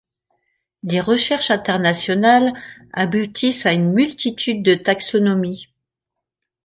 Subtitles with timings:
[0.81, 2.53] Les recherches internationales
[2.91, 5.67] aboutissent à une multitude de taxonomies.